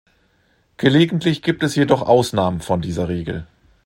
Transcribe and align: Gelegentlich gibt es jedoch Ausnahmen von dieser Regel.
Gelegentlich 0.77 1.43
gibt 1.43 1.61
es 1.61 1.75
jedoch 1.75 2.01
Ausnahmen 2.01 2.59
von 2.59 2.81
dieser 2.81 3.07
Regel. 3.07 3.45